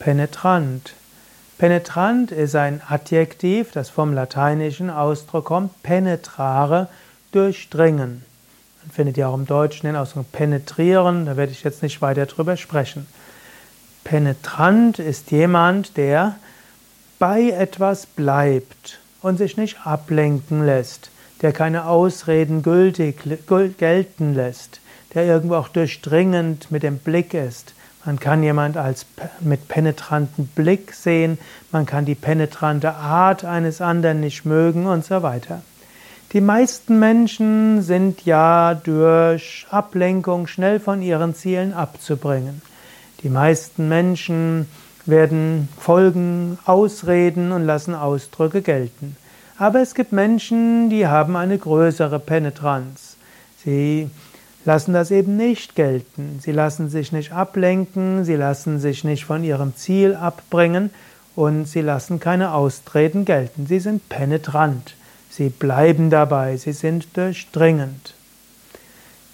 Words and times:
Penetrant. 0.00 0.94
Penetrant 1.58 2.32
ist 2.32 2.56
ein 2.56 2.80
Adjektiv, 2.88 3.70
das 3.72 3.90
vom 3.90 4.14
lateinischen 4.14 4.88
Ausdruck 4.88 5.44
kommt, 5.44 5.82
penetrare, 5.82 6.88
durchdringen. 7.32 8.24
Man 8.82 8.90
findet 8.90 9.18
ja 9.18 9.28
auch 9.28 9.34
im 9.34 9.44
Deutschen 9.44 9.86
den 9.86 9.96
Ausdruck 9.96 10.32
penetrieren, 10.32 11.26
da 11.26 11.36
werde 11.36 11.52
ich 11.52 11.64
jetzt 11.64 11.82
nicht 11.82 12.00
weiter 12.00 12.24
drüber 12.24 12.56
sprechen. 12.56 13.06
Penetrant 14.02 14.98
ist 14.98 15.30
jemand, 15.32 15.98
der 15.98 16.36
bei 17.18 17.50
etwas 17.50 18.06
bleibt 18.06 19.00
und 19.20 19.36
sich 19.36 19.58
nicht 19.58 19.86
ablenken 19.86 20.64
lässt, 20.64 21.10
der 21.42 21.52
keine 21.52 21.84
Ausreden 21.84 22.62
gültig 22.62 23.18
gelten 23.76 24.34
lässt, 24.34 24.80
der 25.12 25.26
irgendwo 25.26 25.56
auch 25.56 25.68
durchdringend 25.68 26.70
mit 26.70 26.84
dem 26.84 26.96
Blick 26.96 27.34
ist, 27.34 27.74
man 28.04 28.18
kann 28.18 28.42
jemand 28.42 28.76
als 28.76 29.06
mit 29.40 29.68
penetrantem 29.68 30.46
Blick 30.46 30.94
sehen, 30.94 31.38
man 31.70 31.86
kann 31.86 32.04
die 32.04 32.14
penetrante 32.14 32.94
Art 32.94 33.44
eines 33.44 33.80
anderen 33.80 34.20
nicht 34.20 34.44
mögen 34.44 34.86
und 34.86 35.04
so 35.04 35.22
weiter. 35.22 35.62
Die 36.32 36.40
meisten 36.40 36.98
Menschen 36.98 37.82
sind 37.82 38.24
ja 38.24 38.74
durch 38.74 39.66
Ablenkung 39.70 40.46
schnell 40.46 40.78
von 40.78 41.02
ihren 41.02 41.34
Zielen 41.34 41.72
abzubringen. 41.72 42.62
Die 43.22 43.28
meisten 43.28 43.88
Menschen 43.88 44.66
werden 45.06 45.68
Folgen 45.78 46.58
ausreden 46.64 47.52
und 47.52 47.64
lassen 47.64 47.94
Ausdrücke 47.94 48.62
gelten. 48.62 49.16
Aber 49.58 49.80
es 49.80 49.94
gibt 49.94 50.12
Menschen, 50.12 50.88
die 50.88 51.06
haben 51.06 51.36
eine 51.36 51.58
größere 51.58 52.18
Penetranz. 52.18 53.16
Sie 53.62 54.08
lassen 54.64 54.92
das 54.92 55.10
eben 55.10 55.36
nicht 55.36 55.74
gelten. 55.74 56.38
Sie 56.40 56.52
lassen 56.52 56.88
sich 56.88 57.12
nicht 57.12 57.32
ablenken, 57.32 58.24
sie 58.24 58.36
lassen 58.36 58.78
sich 58.78 59.04
nicht 59.04 59.24
von 59.24 59.44
ihrem 59.44 59.74
Ziel 59.76 60.14
abbringen 60.14 60.90
und 61.34 61.66
sie 61.66 61.80
lassen 61.80 62.20
keine 62.20 62.52
Austreten 62.52 63.24
gelten. 63.24 63.66
Sie 63.66 63.80
sind 63.80 64.08
penetrant. 64.08 64.94
Sie 65.30 65.48
bleiben 65.48 66.10
dabei, 66.10 66.56
sie 66.56 66.72
sind 66.72 67.16
durchdringend. 67.16 68.14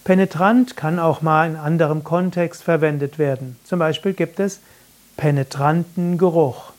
Penetrant 0.03 0.77
kann 0.77 0.99
auch 0.99 1.21
mal 1.21 1.49
in 1.49 1.55
anderem 1.57 2.03
Kontext 2.03 2.63
verwendet 2.63 3.19
werden. 3.19 3.57
Zum 3.65 3.79
Beispiel 3.79 4.13
gibt 4.13 4.39
es 4.39 4.61
penetranten 5.17 6.17
Geruch. 6.17 6.71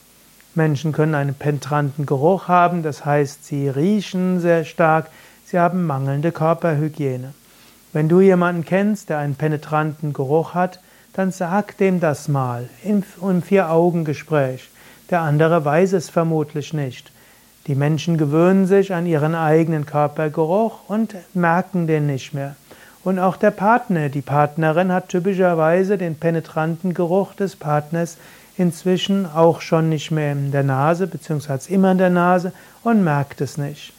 Menschen 0.55 0.92
können 0.92 1.15
einen 1.15 1.34
penetranten 1.34 2.06
Geruch 2.06 2.48
haben, 2.48 2.83
das 2.83 3.05
heißt, 3.05 3.44
sie 3.44 3.69
riechen 3.69 4.41
sehr 4.41 4.65
stark, 4.65 5.11
sie 5.44 5.59
haben 5.59 5.84
mangelnde 5.84 6.33
Körperhygiene. 6.33 7.34
Wenn 7.92 8.08
du 8.08 8.20
jemanden 8.20 8.64
kennst, 8.64 9.08
der 9.08 9.19
einen 9.19 9.34
penetranten 9.34 10.12
Geruch 10.12 10.55
hat, 10.55 10.81
dann 11.14 11.31
sag 11.33 11.77
dem 11.78 12.00
das 12.00 12.28
mal 12.28 12.69
im, 12.84 13.03
Vier-Augen-Gespräch. 13.42 14.69
Der 15.11 15.22
andere 15.22 15.64
weiß 15.64 15.94
es 15.94 16.11
vermutlich 16.11 16.75
nicht. 16.75 17.11
Die 17.66 17.75
Menschen 17.75 18.19
gewöhnen 18.19 18.66
sich 18.66 18.94
an 18.94 19.06
ihren 19.06 19.34
eigenen 19.34 19.86
Körpergeruch 19.86 20.89
und 20.89 21.14
merken 21.34 21.86
den 21.86 22.06
nicht 22.06 22.34
mehr. 22.34 22.56
Und 23.05 23.19
auch 23.19 23.36
der 23.36 23.50
Partner, 23.50 24.11
die 24.11 24.22
Partnerin 24.22 24.92
hat 24.92 25.09
typischerweise 25.09 25.97
den 25.97 26.14
penetranten 26.16 26.94
Geruch 26.94 27.34
des 27.34 27.56
Partners 27.56 28.19
inzwischen 28.59 29.25
auch 29.25 29.61
schon 29.61 29.89
nicht 29.89 30.11
mehr 30.11 30.33
in 30.33 30.53
der 30.53 30.62
Nase, 30.62 31.06
beziehungsweise 31.06 31.72
immer 31.72 31.92
in 31.92 31.98
der 31.98 32.11
Nase 32.11 32.53
und 32.83 33.03
merkt 33.03 33.41
es 33.41 33.56
nicht. 33.56 33.92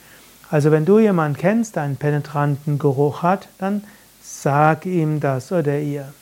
Also 0.49 0.71
wenn 0.71 0.85
du 0.85 0.99
jemanden 0.99 1.37
kennst, 1.37 1.75
der 1.75 1.83
einen 1.83 1.97
penetranten 1.97 2.79
Geruch 2.79 3.21
hat, 3.21 3.47
dann 3.59 3.83
sag 4.21 4.85
ihm 4.85 5.19
das 5.19 5.51
oder 5.51 5.79
ihr. 5.79 6.13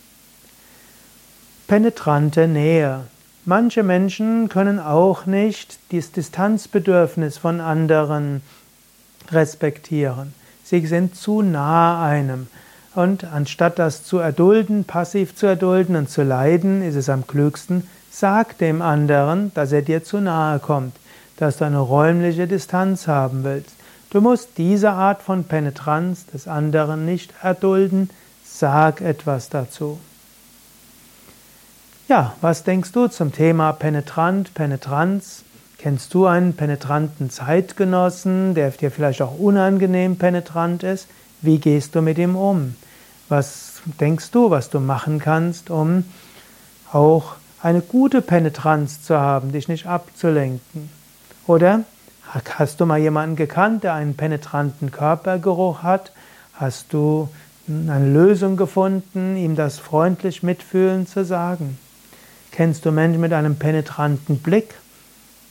Penetrante 1.67 2.47
Nähe. 2.47 3.01
Manche 3.45 3.83
Menschen 3.83 4.49
können 4.49 4.79
auch 4.79 5.25
nicht 5.25 5.79
das 5.91 6.11
Distanzbedürfnis 6.11 7.37
von 7.37 7.61
anderen 7.61 8.41
respektieren. 9.31 10.33
Sie 10.63 10.85
sind 10.85 11.15
zu 11.15 11.41
nah 11.41 12.05
einem. 12.05 12.47
Und 12.93 13.23
anstatt 13.23 13.79
das 13.79 14.03
zu 14.03 14.17
erdulden, 14.17 14.83
passiv 14.83 15.35
zu 15.35 15.45
erdulden 15.45 15.95
und 15.95 16.09
zu 16.09 16.23
leiden, 16.23 16.81
ist 16.81 16.95
es 16.95 17.09
am 17.09 17.27
klügsten, 17.27 17.87
sag 18.11 18.57
dem 18.57 18.81
anderen, 18.81 19.53
dass 19.53 19.71
er 19.71 19.81
dir 19.81 20.03
zu 20.03 20.19
nahe 20.19 20.59
kommt, 20.59 20.95
dass 21.37 21.57
du 21.57 21.65
eine 21.65 21.79
räumliche 21.79 22.47
Distanz 22.47 23.07
haben 23.07 23.43
willst. 23.43 23.71
Du 24.09 24.21
musst 24.21 24.57
diese 24.57 24.91
Art 24.91 25.21
von 25.21 25.43
Penetranz 25.43 26.25
des 26.27 26.47
anderen 26.47 27.05
nicht 27.05 27.33
erdulden, 27.41 28.09
sag 28.45 29.01
etwas 29.01 29.49
dazu. 29.49 29.99
Ja, 32.07 32.35
was 32.39 32.63
denkst 32.63 32.93
du 32.93 33.07
zum 33.09 33.33
Thema 33.33 33.73
Penetrant, 33.73 34.53
Penetranz? 34.53 35.43
Kennst 35.77 36.13
du 36.13 36.25
einen 36.25 36.55
penetranten 36.55 37.29
Zeitgenossen, 37.29 38.55
der 38.55 38.71
dir 38.71 38.91
vielleicht 38.91 39.21
auch 39.21 39.37
unangenehm 39.37 40.17
penetrant 40.17 40.83
ist? 40.83 41.07
Wie 41.41 41.59
gehst 41.59 41.93
du 41.93 42.01
mit 42.01 42.17
ihm 42.17 42.37
um? 42.37 42.75
Was 43.27 43.81
denkst 43.99 44.31
du, 44.31 44.49
was 44.49 44.69
du 44.69 44.79
machen 44.79 45.19
kannst, 45.19 45.69
um 45.69 46.05
auch 46.93 47.35
eine 47.61 47.81
gute 47.81 48.21
Penetranz 48.21 49.03
zu 49.03 49.19
haben, 49.19 49.51
dich 49.51 49.67
nicht 49.67 49.85
abzulenken? 49.85 50.89
Oder 51.45 51.83
Hast 52.27 52.79
du 52.79 52.85
mal 52.85 52.99
jemanden 52.99 53.35
gekannt, 53.35 53.83
der 53.83 53.93
einen 53.93 54.15
penetranten 54.15 54.91
Körpergeruch 54.91 55.83
hat? 55.83 56.11
Hast 56.53 56.93
du 56.93 57.29
eine 57.67 58.11
Lösung 58.11 58.57
gefunden, 58.57 59.37
ihm 59.37 59.55
das 59.55 59.77
freundlich 59.79 60.43
mitfühlen 60.43 61.07
zu 61.07 61.25
sagen? 61.25 61.79
Kennst 62.51 62.85
du 62.85 62.91
Menschen 62.91 63.21
mit 63.21 63.33
einem 63.33 63.57
penetranten 63.57 64.37
Blick? 64.39 64.75